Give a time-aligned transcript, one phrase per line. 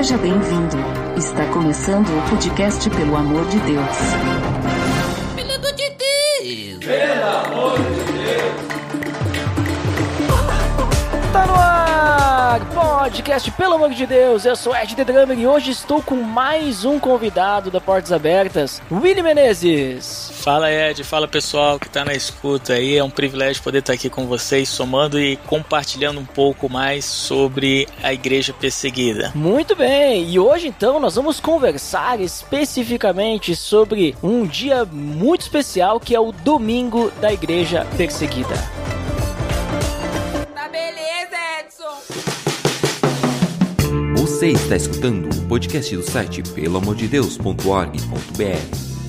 [0.00, 0.78] Seja bem-vindo.
[1.14, 3.98] Está começando o podcast Pelo Amor de Deus.
[5.36, 6.78] Pelo amor de Deus!
[6.86, 8.70] Pelo amor de Deus!
[11.34, 12.60] Tá no ar!
[12.72, 16.86] Podcast, pelo amor de Deus, eu sou Ed The Drummer e hoje estou com mais
[16.86, 20.19] um convidado da Portas Abertas, Willy Menezes.
[20.40, 24.08] Fala Ed, fala pessoal que tá na escuta aí, é um privilégio poder estar aqui
[24.08, 29.32] com vocês, somando e compartilhando um pouco mais sobre a igreja perseguida.
[29.34, 36.14] Muito bem, e hoje então nós vamos conversar especificamente sobre um dia muito especial que
[36.14, 38.54] é o Domingo da Igreja Perseguida.
[40.54, 41.98] Tá beleza, Edson!
[44.16, 48.89] Você está escutando o podcast do site peloamordedeus.org.br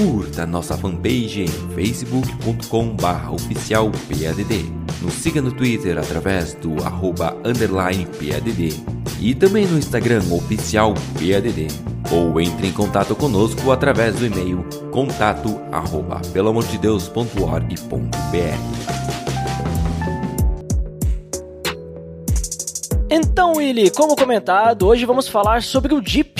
[0.00, 4.64] Curta nossa fanpage em facebook.com barra oficial PADD.
[5.02, 8.82] Nos siga no Twitter através do arroba underline PADD
[9.20, 11.68] e também no Instagram oficial PADD.
[12.10, 19.10] Ou entre em contato conosco através do e-mail contato arroba pelamordedeus.org.br.
[23.10, 26.39] Então, Willy, como comentado, hoje vamos falar sobre o DIP,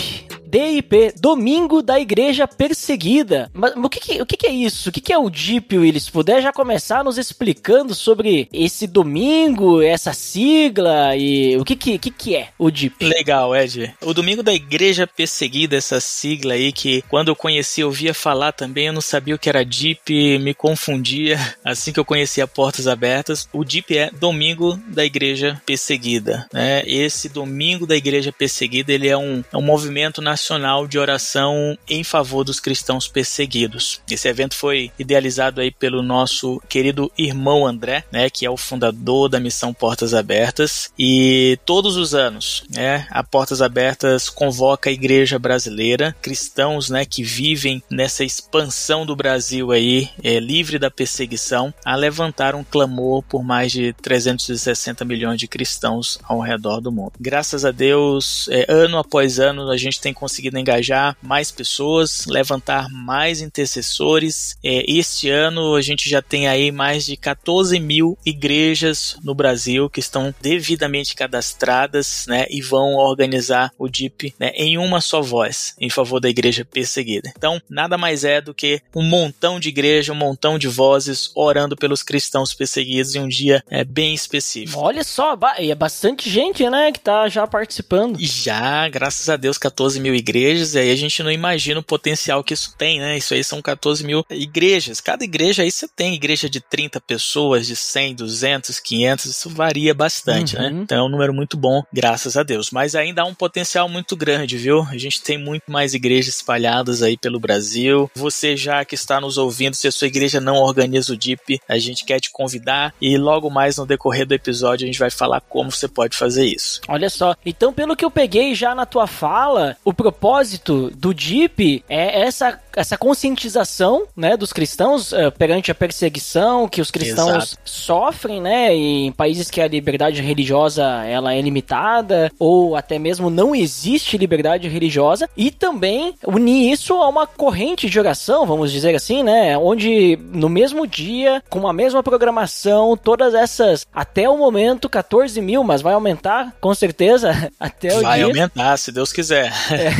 [0.51, 3.49] DIP, Domingo da Igreja Perseguida.
[3.55, 4.89] Mas o que, que o que, que, é isso?
[4.89, 6.05] O que, que é o DIP, Willis?
[6.05, 11.99] Se puder já começar nos explicando sobre esse domingo, essa sigla e o que, que,
[11.99, 13.05] que, que é o DIP?
[13.05, 13.95] Legal, Ed.
[14.03, 18.51] O Domingo da Igreja Perseguida, essa sigla aí que quando eu conheci, eu ouvia falar
[18.51, 22.89] também, eu não sabia o que era DIP, me confundia assim que eu conhecia Portas
[22.89, 23.49] Abertas.
[23.53, 26.49] O DIP é Domingo da Igreja Perseguida.
[26.53, 26.83] Né?
[26.87, 31.77] Esse Domingo da Igreja Perseguida, ele é um, é um movimento nacional nacional de oração
[31.87, 34.01] em favor dos cristãos perseguidos.
[34.11, 39.29] Esse evento foi idealizado aí pelo nosso querido irmão André, né, que é o fundador
[39.29, 45.39] da missão Portas Abertas, e todos os anos, né, a Portas Abertas convoca a igreja
[45.39, 51.95] brasileira, cristãos, né, que vivem nessa expansão do Brasil aí, é, livre da perseguição, a
[51.95, 57.13] levantar um clamor por mais de 360 milhões de cristãos ao redor do mundo.
[57.21, 62.89] Graças a Deus, é, ano após ano, a gente tem conseguido engajar mais pessoas, levantar
[62.91, 64.57] mais intercessores.
[64.63, 69.89] É, este ano a gente já tem aí mais de 14 mil igrejas no Brasil
[69.89, 75.75] que estão devidamente cadastradas né, e vão organizar o DIP né, em uma só voz
[75.81, 77.33] em favor da igreja perseguida.
[77.37, 81.77] Então, nada mais é do que um montão de igreja, um montão de vozes orando
[81.77, 84.81] pelos cristãos perseguidos em um dia é, bem específico.
[84.81, 88.17] Olha só, é bastante gente né, que está já participando.
[88.21, 92.45] Já, graças a Deus, 14 mil igrejas, e aí a gente não imagina o potencial
[92.45, 93.19] que isso tem, né?
[93.19, 95.01] Isso aí são 14 mil igrejas.
[95.01, 99.95] Cada igreja aí você tem igreja de 30 pessoas, de 100, 200, 500, isso varia
[99.95, 100.69] bastante, né?
[100.69, 100.77] uhum.
[100.77, 100.83] né?
[100.83, 102.71] Então é um número muito bom, graças a Deus.
[102.71, 104.83] Mas ainda há um potencial muito grande, viu?
[104.91, 108.11] A gente tem muito mais igrejas espalhadas aí pelo Brasil.
[108.15, 111.79] Você já que está nos ouvindo, se a sua igreja não organiza o DIP, a
[111.79, 115.41] gente quer te convidar e logo mais no decorrer do episódio a gente vai falar
[115.41, 116.81] como você pode fazer isso.
[116.89, 121.85] Olha só, então pelo que eu peguei já na tua fala, o propósito do DIP
[121.89, 127.59] é essa, essa conscientização né, dos cristãos uh, perante a perseguição que os cristãos Exato.
[127.65, 128.75] sofrem, né?
[128.75, 134.69] Em países que a liberdade religiosa ela é limitada ou até mesmo não existe liberdade
[134.69, 139.57] religiosa e também unir isso a uma corrente de oração, vamos dizer assim, né?
[139.57, 145.63] Onde no mesmo dia, com a mesma programação, todas essas, até o momento, 14 mil,
[145.63, 148.27] mas vai aumentar com certeza até o vai dia.
[148.27, 149.53] Vai aumentar, se Deus quiser.
[149.71, 150.00] É,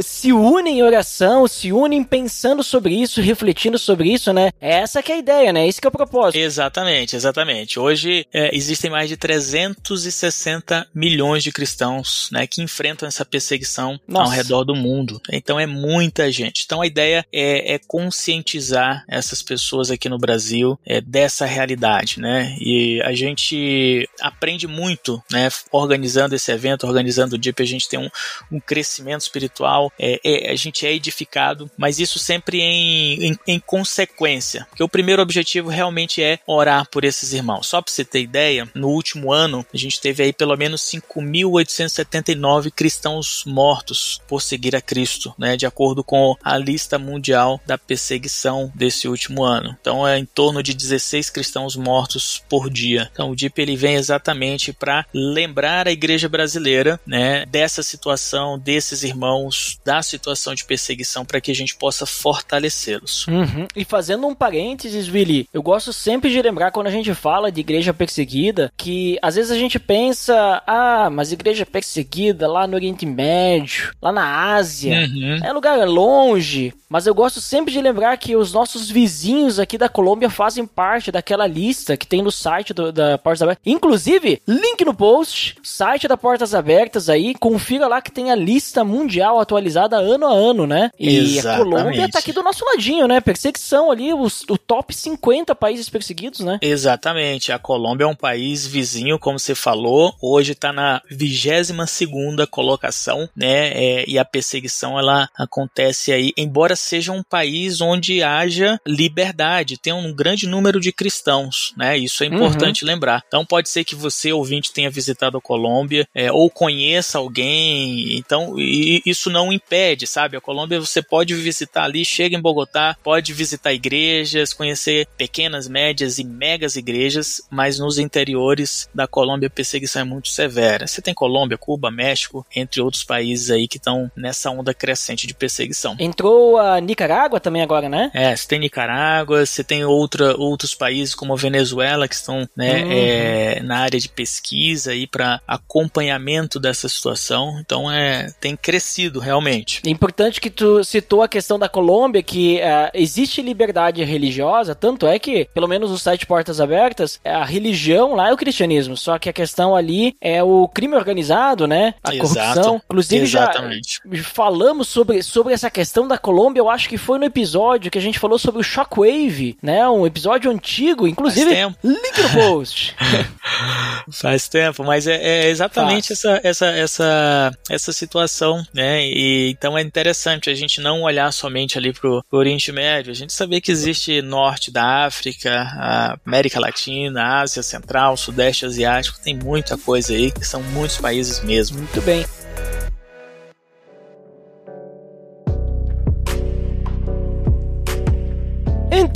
[0.00, 4.50] se unem em oração, se unem pensando sobre isso, refletindo sobre isso, né?
[4.60, 5.66] Essa que é a ideia, né?
[5.66, 6.38] Esse que é o propósito.
[6.38, 7.78] Exatamente, exatamente.
[7.78, 14.24] Hoje é, existem mais de 360 milhões de cristãos, né, que enfrentam essa perseguição Nossa.
[14.24, 15.20] ao redor do mundo.
[15.30, 16.62] Então é muita gente.
[16.64, 22.56] Então a ideia é, é conscientizar essas pessoas aqui no Brasil é, dessa realidade, né?
[22.60, 25.48] E a gente aprende muito, né?
[25.70, 28.08] Organizando esse evento, organizando o DIP, a gente tem um,
[28.50, 33.60] um crescimento espiritual é, é, a gente é edificado, mas isso sempre em, em, em,
[33.60, 37.66] consequência, porque o primeiro objetivo realmente é orar por esses irmãos.
[37.66, 42.70] Só para você ter ideia, no último ano a gente teve aí pelo menos 5.879
[42.70, 48.70] cristãos mortos por seguir a Cristo, né, de acordo com a lista mundial da perseguição
[48.74, 49.76] desse último ano.
[49.80, 53.10] Então é em torno de 16 cristãos mortos por dia.
[53.12, 59.02] Então o DIP ele vem exatamente para lembrar a igreja brasileira, né, dessa situação, desses
[59.02, 63.26] irmãos, da situação de perseguição para que a gente possa fortalecê-los.
[63.28, 63.66] Uhum.
[63.74, 67.60] E fazendo um parênteses, Willy, eu gosto sempre de lembrar quando a gente fala de
[67.60, 73.06] igreja perseguida que às vezes a gente pensa, ah, mas igreja perseguida lá no Oriente
[73.06, 75.40] Médio, lá na Ásia, uhum.
[75.44, 76.74] é lugar longe.
[76.88, 81.10] Mas eu gosto sempre de lembrar que os nossos vizinhos aqui da Colômbia fazem parte
[81.10, 83.62] daquela lista que tem no site do, da Portas Abertas.
[83.66, 88.84] Inclusive, link no post, site da Portas Abertas aí, confira lá que tem a lista
[88.84, 90.90] mundial atualizada ano a ano, né?
[90.98, 91.46] E Exatamente.
[91.46, 93.20] a Colômbia tá aqui do nosso ladinho, né?
[93.20, 96.58] Perseguição ali, os, o top 50 países perseguidos, né?
[96.62, 97.52] Exatamente.
[97.52, 103.28] A Colômbia é um país vizinho, como você falou, hoje tá na 22 segunda colocação,
[103.34, 103.68] né?
[103.72, 109.92] É, e a perseguição ela acontece aí, embora seja um país onde haja liberdade, tem
[109.92, 111.96] um grande número de cristãos, né?
[111.96, 112.88] Isso é importante uhum.
[112.88, 113.22] lembrar.
[113.26, 118.54] Então pode ser que você, ouvinte, tenha visitado a Colômbia é, ou conheça alguém, então
[118.58, 120.36] isso não impede, sabe?
[120.36, 126.18] A Colômbia você pode visitar ali, chega em Bogotá, pode visitar igrejas, conhecer pequenas, médias
[126.18, 130.86] e megas igrejas, mas nos interiores da Colômbia a perseguição é muito severa.
[130.86, 135.34] Você tem Colômbia, Cuba, México, entre outros países aí que estão nessa onda crescente de
[135.34, 135.96] perseguição.
[135.98, 138.10] Entrou a Nicarágua também agora, né?
[138.14, 142.84] É, você tem Nicarágua, você tem outra, outros países como a Venezuela que estão né,
[142.84, 142.92] uhum.
[142.92, 147.58] é, na área de pesquisa aí para acompanhamento dessa situação.
[147.60, 149.35] Então é tem crescido realmente.
[149.84, 155.06] É importante que tu citou a questão da Colômbia que uh, existe liberdade religiosa, tanto
[155.06, 159.18] é que pelo menos no site Portas Abertas a religião lá é o cristianismo, só
[159.18, 161.94] que a questão ali é o crime organizado, né?
[162.02, 162.34] A Exato.
[162.34, 162.82] corrupção.
[162.84, 164.00] Inclusive Exatamente.
[164.10, 167.98] já falamos sobre sobre essa questão da Colômbia eu acho que foi no episódio que
[167.98, 169.88] a gente falou sobre o Shockwave, né?
[169.88, 171.46] Um episódio antigo, inclusive.
[171.46, 171.78] Faz tempo.
[171.82, 172.96] Link no post.
[174.10, 179.04] Faz tempo, mas é, é exatamente essa, essa, essa, essa situação, né?
[179.06, 183.14] E então é interessante a gente não olhar somente ali pro, pro Oriente Médio, a
[183.14, 189.36] gente saber que existe norte da África, a América Latina, Ásia Central, Sudeste Asiático, tem
[189.36, 191.78] muita coisa aí, que são muitos países mesmo.
[191.78, 192.24] Muito bem.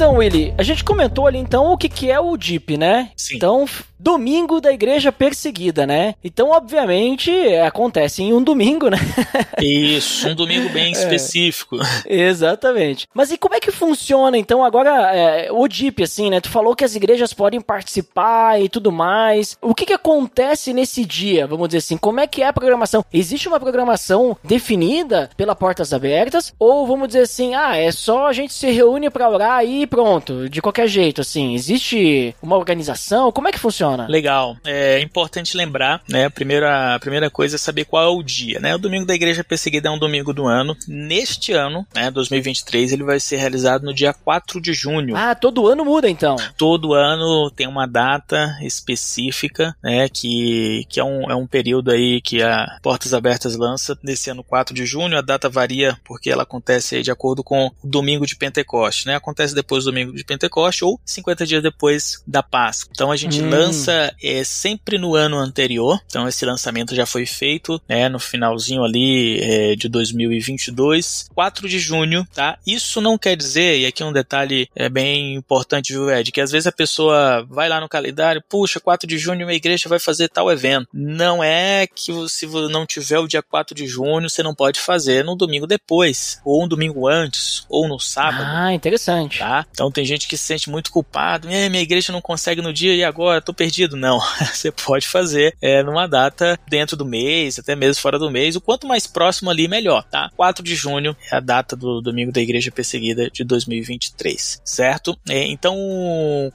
[0.00, 3.10] Então, Willy, a gente comentou ali então o que, que é o DIP, né?
[3.16, 3.36] Sim.
[3.36, 3.66] Então,
[4.00, 6.14] domingo da igreja perseguida, né?
[6.24, 8.96] Então, obviamente, acontece em um domingo, né?
[9.60, 10.90] Isso, um domingo bem é.
[10.90, 11.76] específico.
[12.06, 13.06] É, exatamente.
[13.14, 16.40] Mas e como é que funciona, então, agora é, o DIP, assim, né?
[16.40, 19.56] Tu falou que as igrejas podem participar e tudo mais.
[19.60, 21.98] O que que acontece nesse dia, vamos dizer assim?
[21.98, 23.04] Como é que é a programação?
[23.12, 26.54] Existe uma programação definida pela Portas Abertas?
[26.58, 30.48] Ou, vamos dizer assim, ah, é só a gente se reúne para orar e pronto,
[30.48, 31.54] de qualquer jeito, assim?
[31.54, 33.30] Existe uma organização?
[33.30, 33.89] Como é que funciona?
[33.90, 34.06] Funciona?
[34.06, 34.56] Legal.
[34.64, 36.26] É importante lembrar, né?
[36.26, 38.74] A primeira, a primeira coisa é saber qual é o dia, né?
[38.74, 40.76] O domingo da Igreja Perseguida é um domingo do ano.
[40.86, 45.16] Neste ano, né, 2023, ele vai ser realizado no dia 4 de junho.
[45.16, 46.36] Ah, todo ano muda então?
[46.56, 50.08] Todo ano tem uma data específica, né?
[50.08, 53.98] Que, que é, um, é um período aí que a Portas Abertas lança.
[54.02, 57.72] Nesse ano 4 de junho, a data varia porque ela acontece de acordo com o
[57.82, 59.16] domingo de Pentecoste, né?
[59.16, 62.90] Acontece depois do domingo de Pentecoste ou 50 dias depois da Páscoa.
[62.94, 63.50] Então a gente hum.
[63.50, 68.18] lança lança é sempre no ano anterior, então esse lançamento já foi feito, né, no
[68.18, 72.58] finalzinho ali é, de 2022, 4 de junho, tá?
[72.66, 76.50] Isso não quer dizer, e aqui um detalhe é bem importante, viu, Ed, que às
[76.50, 80.28] vezes a pessoa vai lá no calendário, puxa, 4 de junho uma igreja vai fazer
[80.28, 80.88] tal evento.
[80.92, 85.24] Não é que se não tiver o dia 4 de junho, você não pode fazer
[85.24, 88.44] no domingo depois, ou um domingo antes, ou no sábado.
[88.44, 89.38] Ah, interessante.
[89.38, 89.64] Tá?
[89.70, 93.02] Então tem gente que se sente muito culpado, minha igreja não consegue no dia e
[93.02, 93.96] agora, tô perdido perdido.
[93.96, 94.18] Não,
[94.52, 98.56] você pode fazer é, numa data dentro do mês, até mesmo fora do mês.
[98.56, 100.30] O quanto mais próximo ali, melhor, tá?
[100.36, 105.16] 4 de junho é a data do domingo da Igreja Perseguida de 2023, certo?
[105.28, 105.76] É, então,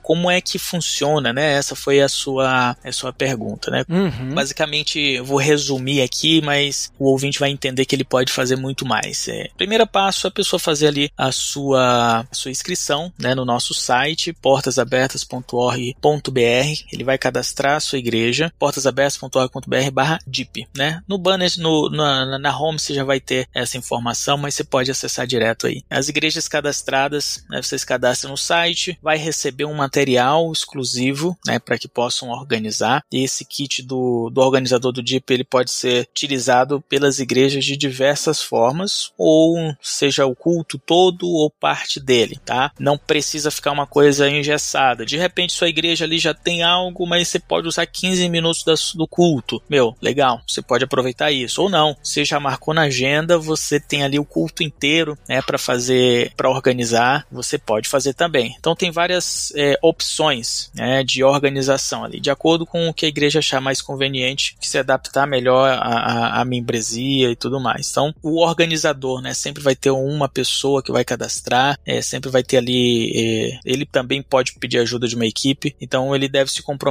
[0.04, 1.54] como é que funciona, né?
[1.54, 3.86] Essa foi a sua, a sua pergunta, né?
[3.90, 4.34] Uhum.
[4.34, 8.86] Basicamente, eu vou resumir aqui, mas o ouvinte vai entender que ele pode fazer muito
[8.86, 9.28] mais.
[9.28, 13.74] É, primeiro passo, a pessoa fazer ali a sua, a sua inscrição né, no nosso
[13.74, 16.76] site, portasabertas.org.br.
[16.92, 21.02] Ele vai cadastrar a sua igreja, portasabertas.org.br barra DIP, né?
[21.08, 24.92] No banner, no, na, na home você já vai ter essa informação, mas você pode
[24.92, 25.84] acessar direto aí.
[25.90, 31.78] As igrejas cadastradas, né, vocês cadastram no site, vai receber um material exclusivo, né, para
[31.78, 33.04] que possam organizar.
[33.12, 37.78] E esse kit do, do organizador do DIP, ele pode ser utilizado pelas igrejas de
[37.78, 42.72] diversas formas, ou seja o culto todo ou parte dele, tá?
[42.80, 45.06] Não precisa ficar uma coisa engessada.
[45.06, 49.08] De repente sua igreja ali já tem algo, mas você pode usar 15 minutos do
[49.08, 49.62] culto.
[49.68, 51.64] Meu, legal, você pode aproveitar isso.
[51.64, 55.58] Ou não, você já marcou na agenda, você tem ali o culto inteiro, né, para
[55.58, 58.56] fazer, para organizar, você pode fazer também.
[58.60, 63.10] Então tem várias é, opções, né, de organização ali, de acordo com o que a
[63.10, 67.90] igreja achar mais conveniente, que se adaptar melhor à, à membresia e tudo mais.
[67.90, 72.44] Então o organizador, né, sempre vai ter uma pessoa que vai cadastrar, é, sempre vai
[72.44, 76.62] ter ali, é, ele também pode pedir ajuda de uma equipe, então ele deve se
[76.62, 76.85] comprometer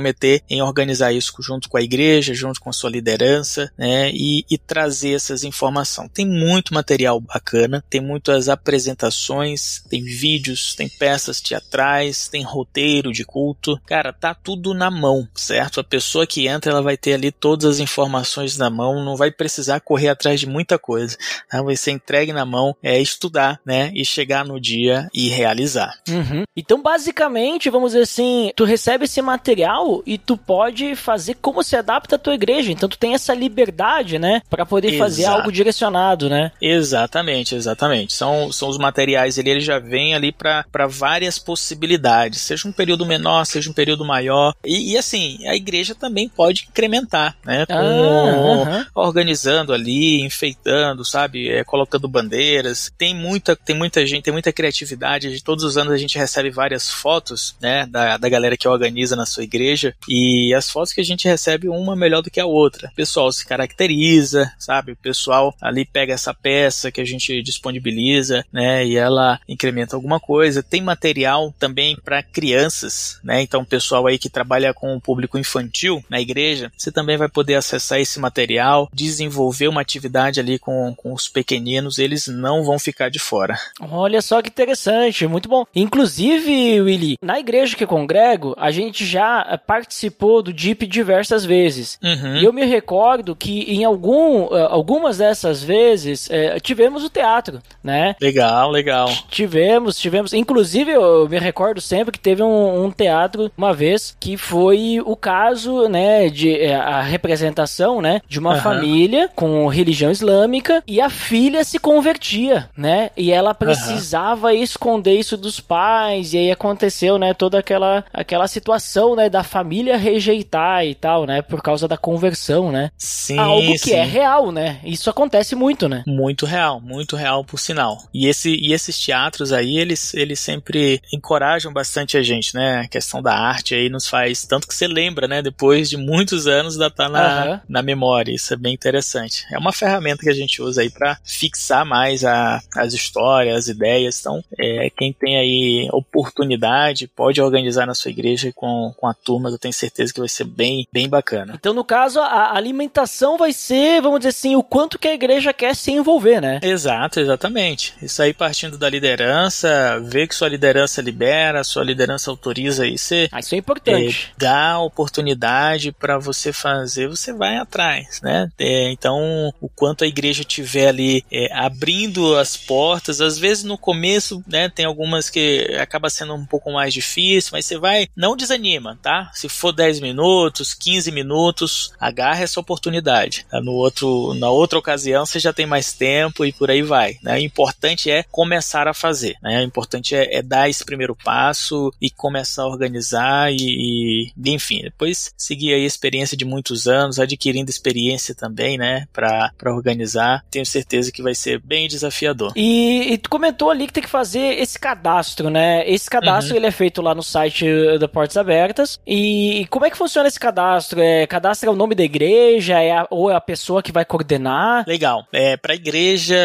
[0.49, 4.59] em organizar isso junto com a igreja, junto com a sua liderança, né, e, e
[4.59, 6.11] trazer essas informações.
[6.13, 13.25] Tem muito material bacana, tem muitas apresentações, tem vídeos, tem peças teatrais, tem roteiro de
[13.25, 15.81] culto, cara, tá tudo na mão, certo?
[15.81, 19.31] A pessoa que entra, ela vai ter ali todas as informações na mão, não vai
[19.31, 21.17] precisar correr atrás de muita coisa,
[21.51, 21.63] tá?
[21.63, 25.99] vai ser entregue na mão, é estudar, né, e chegar no dia e realizar.
[26.09, 26.45] Uhum.
[26.57, 29.74] Então, basicamente, vamos dizer assim, tu recebe esse material
[30.07, 32.71] e tu pode fazer como se adapta a tua igreja.
[32.71, 35.03] Então, tu tem essa liberdade, né, para poder Exato.
[35.03, 36.53] fazer algo direcionado, né?
[36.61, 38.15] Exatamente, exatamente.
[38.15, 43.07] São, são os materiais ali, ele já vem ali para várias possibilidades, seja um período
[43.07, 44.55] menor, seja um período maior.
[44.65, 47.67] E, e assim, a igreja também pode incrementar, né?
[47.67, 51.49] Com, ah, Organizando ali, enfeitando, sabe?
[51.49, 52.93] É, colocando bandeiras.
[52.97, 55.31] Tem muita, tem muita gente, tem muita criatividade.
[55.31, 57.87] De todos os anos a gente recebe várias fotos, né?
[57.87, 59.64] Da, da galera que organiza na sua igreja.
[60.09, 62.89] E as fotos que a gente recebe, uma melhor do que a outra.
[62.89, 64.93] O pessoal se caracteriza, sabe?
[64.93, 68.85] O pessoal ali pega essa peça que a gente disponibiliza, né?
[68.87, 70.63] E ela incrementa alguma coisa.
[70.63, 73.43] Tem material também para crianças, né?
[73.43, 77.29] Então, o pessoal aí que trabalha com o público infantil na igreja, você também vai
[77.29, 82.79] poder acessar esse material, desenvolver uma atividade ali com, com os pequeninos, eles não vão
[82.79, 83.59] ficar de fora.
[83.81, 85.65] Olha só que interessante, muito bom.
[85.75, 91.99] Inclusive, Willy, na igreja que congrego, a gente já participou do DIP diversas vezes.
[92.03, 92.37] Uhum.
[92.37, 97.61] E eu me recordo que em algum, eh, algumas dessas vezes é, tivemos o teatro,
[97.83, 98.17] né?
[98.21, 99.09] Legal, legal.
[99.29, 100.33] Tivemos, tivemos.
[100.33, 105.17] Inclusive, eu me recordo sempre que teve um, um teatro uma vez que foi o
[105.17, 108.61] caso, né, de é, a representação, né, de uma uhum.
[108.61, 113.11] família com religião islâmica e a filha se convertia, né?
[113.17, 114.55] E ela precisava uhum.
[114.55, 119.97] esconder isso dos pais e aí aconteceu, né, toda aquela aquela situação, né, da família
[119.97, 122.91] rejeitar e tal, né, por causa da conversão, né?
[122.97, 123.95] Sim, Algo que sim.
[123.95, 124.81] é real, né?
[124.85, 126.03] Isso acontece muito, né?
[126.07, 127.99] Muito real, muito real por sinal.
[128.13, 132.81] E esse e esses teatros aí, eles eles sempre encorajam bastante a gente, né?
[132.81, 136.47] A questão da arte aí nos faz tanto que você lembra, né, depois de muitos
[136.47, 137.61] anos da tá na, uhum.
[137.69, 138.33] na memória.
[138.33, 139.45] Isso é bem interessante.
[139.51, 143.69] É uma ferramenta que a gente usa aí para fixar mais a, as histórias, as
[143.69, 144.21] ideias.
[144.21, 149.34] Então, é, quem tem aí oportunidade pode organizar na sua igreja com, com a turma,
[149.55, 151.55] eu tenho certeza que vai ser bem, bem bacana.
[151.55, 155.53] Então, no caso, a alimentação vai ser, vamos dizer assim, o quanto que a igreja
[155.53, 156.61] quer se envolver, né?
[156.63, 157.95] Exato, exatamente.
[158.03, 163.29] Isso aí partindo da liderança, ver que sua liderança libera, sua liderança autoriza aí, você
[163.33, 164.33] ah, isso é importante.
[164.33, 168.51] É, dá oportunidade para você fazer, você vai atrás, né?
[168.59, 173.79] É, então, o quanto a igreja tiver ali é, abrindo as portas, às vezes no
[173.79, 178.37] começo, né, tem algumas que acaba sendo um pouco mais difícil, mas você vai, não
[178.37, 179.24] desanima, tá?
[179.33, 183.47] Se for 10 minutos, 15 minutos, agarra essa oportunidade.
[183.51, 183.61] Tá?
[183.61, 187.17] No outro, na outra ocasião você já tem mais tempo e por aí vai.
[187.23, 187.37] Né?
[187.37, 189.37] O importante é começar a fazer.
[189.43, 189.61] Né?
[189.61, 194.83] O importante é, é dar esse primeiro passo e começar a organizar e, e enfim,
[194.83, 200.45] depois seguir a experiência de muitos anos, adquirindo experiência também, né, para organizar.
[200.51, 202.53] Tenho certeza que vai ser bem desafiador.
[202.57, 205.89] E, e, tu comentou ali que tem que fazer esse cadastro, né?
[205.89, 206.59] Esse cadastro uhum.
[206.59, 207.67] ele é feito lá no site
[207.99, 209.01] da Portas Abertas.
[209.17, 211.01] E como é que funciona esse cadastro?
[211.01, 214.85] É, cadastra o nome da igreja é a, ou é a pessoa que vai coordenar?
[214.89, 215.25] Legal.
[215.33, 216.37] É, para igreja,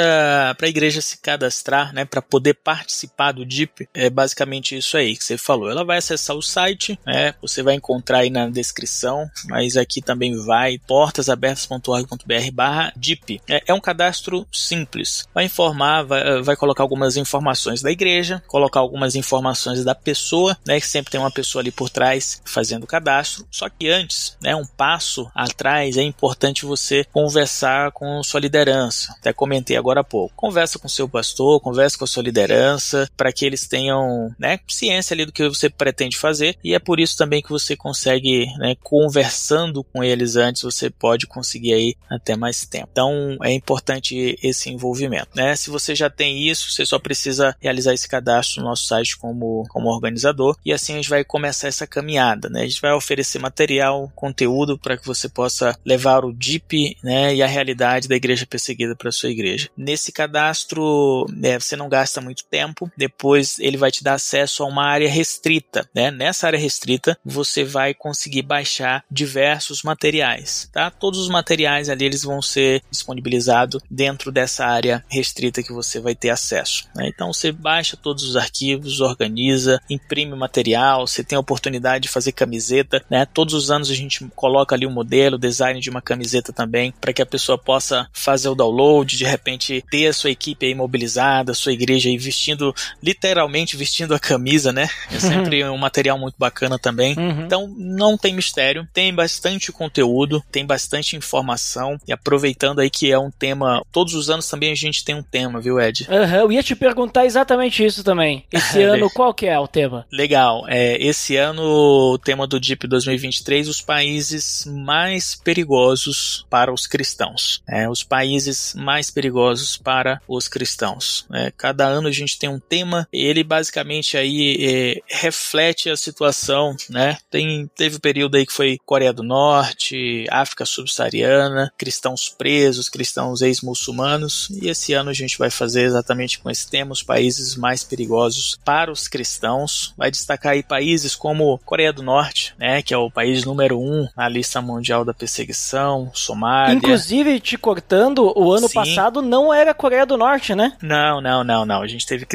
[0.56, 5.24] para igreja se cadastrar, né, para poder participar do DIP, é basicamente isso aí que
[5.24, 5.72] você falou.
[5.72, 7.34] Ela vai acessar o site, né?
[7.42, 13.42] Você vai encontrar aí na descrição, mas aqui também vai portasabertas.org.br barra DIP.
[13.50, 15.28] É, é, um cadastro simples.
[15.34, 20.80] Vai informar, vai, vai, colocar algumas informações da igreja, colocar algumas informações da pessoa, né,
[20.80, 23.48] que sempre tem uma pessoa ali por trás fazendo o cadastro.
[23.50, 29.16] Só que antes, né, um passo atrás, é importante você conversar com sua liderança.
[29.18, 30.36] Até comentei agora há pouco.
[30.36, 35.14] Conversa com seu pastor, conversa com a sua liderança, para que eles tenham, né, ciência
[35.14, 36.58] ali do que você pretende fazer.
[36.62, 41.28] E é por isso também que você consegue, né, conversando com eles antes, você pode
[41.28, 42.90] conseguir aí até mais tempo.
[42.92, 45.56] Então é importante esse envolvimento, né?
[45.56, 49.66] Se você já tem isso, você só precisa realizar esse cadastro no nosso site como,
[49.70, 52.62] como organizador e assim a gente vai começar essa caminhada, né?
[52.62, 57.42] A gente vai oferecer material, conteúdo para que você possa levar o DIP, né, e
[57.42, 59.70] a realidade da igreja perseguida para sua igreja.
[59.78, 64.66] Nesse cadastro, né, você não gasta muito tempo, depois ele vai te dar acesso a
[64.66, 66.12] uma área restrita, né?
[66.12, 70.90] Nessa área restrita, você vai conseguir baixar diversos materiais, tá?
[70.90, 76.16] Todos os materiais ali eles vão ser disponibilizados dentro dessa área restrita que você vai
[76.16, 76.88] ter acesso.
[76.96, 77.08] Né?
[77.08, 82.29] Então você baixa todos os arquivos, organiza, imprime material, você tem a oportunidade de fazer
[82.32, 83.26] camiseta, né?
[83.26, 86.52] Todos os anos a gente coloca ali o um modelo, o design de uma camiseta
[86.52, 90.66] também, para que a pessoa possa fazer o download, de repente ter a sua equipe
[90.66, 94.88] aí mobilizada, a sua igreja aí vestindo, literalmente vestindo a camisa, né?
[95.12, 97.16] É sempre um material muito bacana também.
[97.18, 97.46] Uhum.
[97.46, 103.20] Então não tem mistério, tem bastante conteúdo, tem bastante informação e aproveitando aí que é
[103.20, 106.08] um tema, todos os anos também a gente tem um tema, viu, Ed?
[106.10, 108.46] Uhum, eu ia te perguntar exatamente isso também.
[108.52, 110.06] Esse ano, qual que é o tema?
[110.12, 110.66] Legal.
[110.68, 117.62] É, esse ano, tema do DIP 2023, os países mais perigosos para os cristãos.
[117.68, 121.26] É, os países mais perigosos para os cristãos.
[121.34, 126.76] É, cada ano a gente tem um tema, ele basicamente aí é, reflete a situação,
[126.90, 127.18] né?
[127.30, 134.50] Tem, teve período aí que foi Coreia do Norte, África subsaariana, cristãos presos, cristãos ex-muçulmanos,
[134.62, 138.58] e esse ano a gente vai fazer exatamente com esse tema, os países mais perigosos
[138.64, 139.94] para os cristãos.
[139.98, 142.09] Vai destacar aí países como Coreia do Norte,
[142.58, 146.74] né, que é o país número um na lista mundial da perseguição, Somália.
[146.74, 148.74] Inclusive, te cortando, o ano Sim.
[148.74, 150.74] passado não era Coreia do Norte, né?
[150.82, 151.82] Não, não, não, não.
[151.82, 152.26] A gente teve.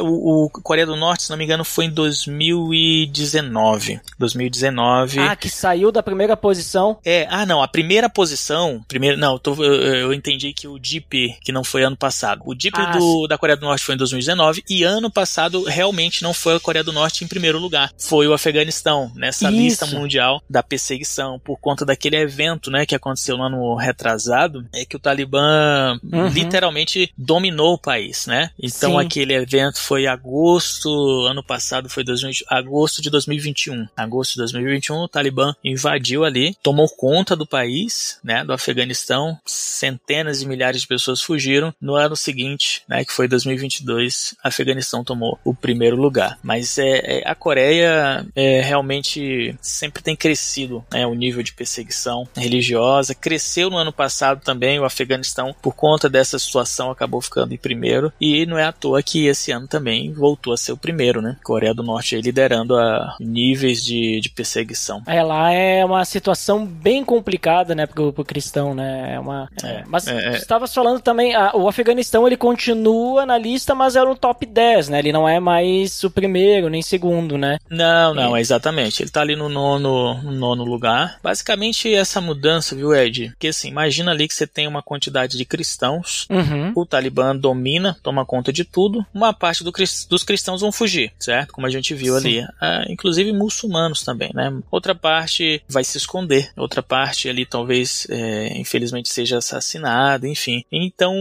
[0.00, 4.00] O, o Coreia do Norte, se não me engano, foi em 2019.
[4.18, 5.20] 2019.
[5.20, 6.98] Ah, que saiu da primeira posição.
[7.04, 8.84] É, ah, não, a primeira posição.
[8.86, 12.42] Primeiro, não, tô, eu, eu, entendi que o DIP, que não foi ano passado.
[12.44, 16.22] O DIP ah, do, da Coreia do Norte foi em 2019 e ano passado realmente
[16.22, 17.90] não foi a Coreia do Norte em primeiro lugar.
[17.98, 19.56] Foi o Afeganistão, nessa Isso.
[19.56, 24.84] lista mundial da perseguição, por conta daquele evento, né, que aconteceu no ano retrasado, é
[24.84, 26.28] que o Talibã uhum.
[26.28, 28.50] literalmente dominou o país, né?
[28.58, 28.98] Então Sim.
[28.98, 30.90] aquele evento foi agosto,
[31.26, 33.88] ano passado foi 2020, agosto de 2021.
[33.96, 40.40] Agosto de 2021, o Talibã invadiu ali, tomou conta do país, né, do Afeganistão, centenas
[40.40, 41.74] de milhares de pessoas fugiram.
[41.80, 46.38] No ano seguinte, né, que foi 2022, a Afeganistão tomou o primeiro lugar.
[46.42, 49.13] Mas é, é a Coreia é, realmente
[49.60, 53.14] sempre tem crescido, né, o nível de perseguição religiosa.
[53.14, 58.12] Cresceu no ano passado também o Afeganistão por conta dessa situação acabou ficando em primeiro
[58.20, 61.36] e não é à toa que esse ano também voltou a ser o primeiro, né?
[61.42, 65.02] Coreia do Norte liderando a níveis de, de perseguição.
[65.06, 69.14] É, lá é uma situação bem complicada, né, pro, pro cristão, né?
[69.14, 70.36] É uma, é, é mas é, é.
[70.36, 74.88] estava falando também, a, o Afeganistão ele continua na lista, mas é no top 10,
[74.88, 74.98] né?
[74.98, 77.58] Ele não é mais o primeiro nem segundo, né?
[77.68, 79.03] Não, não, exatamente.
[79.04, 81.18] Ele tá ali no nono, no nono lugar.
[81.22, 83.30] Basicamente essa mudança, viu, Ed?
[83.30, 86.72] Porque assim, imagina ali que você tem uma quantidade de cristãos, uhum.
[86.74, 89.70] o Talibã domina, toma conta de tudo, uma parte do,
[90.08, 91.52] dos cristãos vão fugir, certo?
[91.52, 92.26] Como a gente viu Sim.
[92.26, 92.46] ali.
[92.60, 94.52] Ah, inclusive muçulmanos também, né?
[94.70, 100.64] Outra parte vai se esconder, outra parte ali talvez, é, infelizmente, seja assassinada, enfim.
[100.72, 101.14] Então,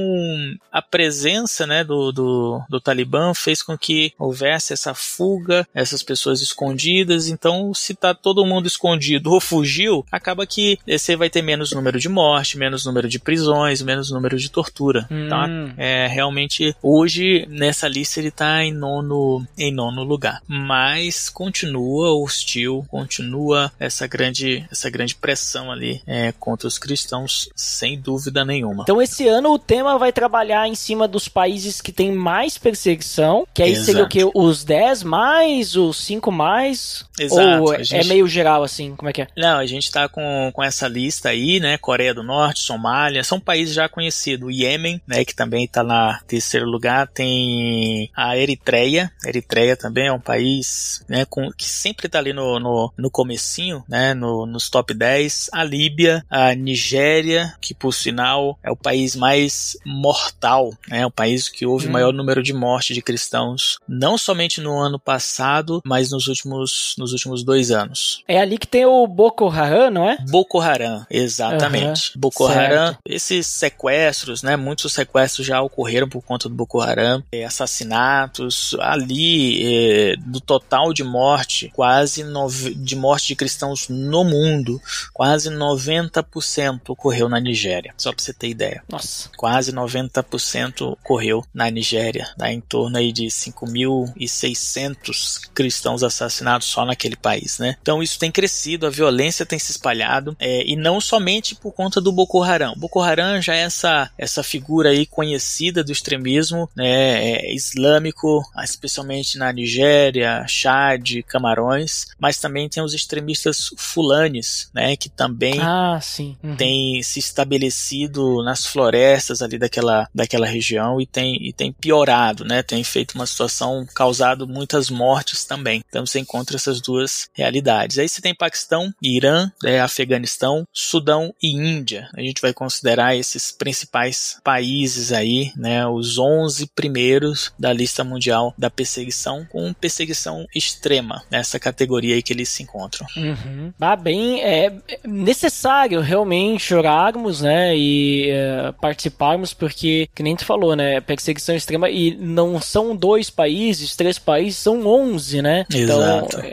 [0.72, 6.42] a presença né, do, do, do Talibã fez com que houvesse essa fuga, essas pessoas
[6.42, 7.28] escondidas.
[7.28, 12.00] Então, se tá todo mundo escondido ou fugiu, acaba que você vai ter menos número
[12.00, 15.08] de morte, menos número de prisões, menos número de tortura.
[15.10, 15.30] Hum.
[15.30, 15.48] Tá?
[15.78, 20.42] É, realmente, hoje, nessa lista, ele tá em nono, em nono lugar.
[20.48, 28.00] Mas continua hostil, continua essa grande, essa grande pressão ali é, contra os cristãos, sem
[28.00, 28.84] dúvida nenhuma.
[28.84, 33.48] Então, esse ano o tema vai trabalhar em cima dos países que tem mais perseguição,
[33.54, 33.86] que aí Exato.
[33.86, 34.32] seria o que?
[34.34, 37.06] Os 10 mais, os 5 mais?
[37.20, 37.63] Exato.
[37.63, 38.06] Ou é gente...
[38.06, 38.96] é meio geral assim?
[38.96, 39.28] Como é que é?
[39.38, 41.78] Não, a gente tá com, com essa lista aí, né?
[41.78, 44.48] Coreia do Norte, Somália, são países já conhecidos.
[44.48, 45.24] O Iêmen, né?
[45.24, 47.08] Que também tá na terceiro lugar.
[47.08, 49.12] Tem a Eritreia.
[49.26, 51.26] Eritreia também é um país, né?
[51.26, 54.14] Com, que sempre tá ali no, no, no comecinho, né?
[54.14, 55.50] No, nos top 10.
[55.54, 61.06] A Líbia, a Nigéria, que por sinal é o país mais mortal, né?
[61.06, 61.92] O país que houve hum.
[61.92, 66.96] maior número de mortes de cristãos cristãos, não somente no ano passado, mas nos últimos,
[66.98, 68.24] nos últimos dois anos.
[68.28, 70.18] É ali que tem o Boko Haram, não é?
[70.30, 72.12] Boko Haram, exatamente.
[72.16, 72.60] Uhum, Boko certo.
[72.60, 74.56] Haram, esses sequestros, né?
[74.56, 78.76] Muitos sequestros já ocorreram por conta do Boko Haram, é, assassinatos.
[78.80, 84.82] Ali, é, do total de morte, quase nove, de morte de cristãos no mundo,
[85.14, 87.94] quase 90% ocorreu na Nigéria.
[87.98, 88.84] Só pra você ter ideia.
[88.90, 89.30] Nossa.
[89.38, 97.16] Quase 90% ocorreu na Nigéria, dá em torno aí de 5.600 cristãos assassinados só naquele
[97.16, 97.76] país, né?
[97.82, 102.00] Então isso tem crescido, a violência tem se espalhado é, e não somente por conta
[102.00, 102.74] do Boko Haram.
[102.76, 109.38] Boko Haram já é essa essa figura aí conhecida do extremismo né, é, islâmico, especialmente
[109.38, 116.38] na Nigéria, Chad, Camarões, mas também tem os extremistas fulanes, né, que também ah, sim.
[116.44, 116.56] Uhum.
[116.56, 122.64] tem se estabelecido nas florestas ali daquela, daquela região e tem, e tem piorado, né,
[122.64, 125.84] tem feito uma situação causado muitas mortes também.
[125.88, 127.98] Então você encontra essas duas realidades.
[127.98, 132.10] Aí você tem Paquistão, Irã, né, Afeganistão, Sudão e Índia.
[132.16, 138.54] A gente vai considerar esses principais países aí, né, os 11 primeiros da lista mundial
[138.58, 143.08] da perseguição, com perseguição extrema, nessa categoria aí que eles se encontram.
[143.16, 143.74] Uhum.
[143.80, 150.76] Ah, bem, é necessário realmente orarmos, né, e é, participarmos, porque, que nem tu falou,
[150.76, 155.66] né, perseguição extrema, e não são dois países, três países, são 11, né?
[155.74, 156.40] Então, Exato.
[156.40, 156.50] Então,